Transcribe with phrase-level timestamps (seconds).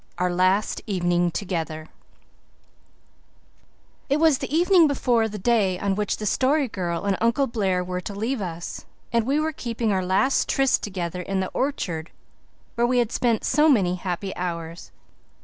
[0.17, 1.85] OUR LAST EVENING TOGETHER
[4.09, 7.83] IT was the evening before the day on which the Story Girl and Uncle Blair
[7.83, 12.09] were to leave us, and we were keeping our last tryst together in the orchard
[12.73, 14.91] where we had spent so many happy hours.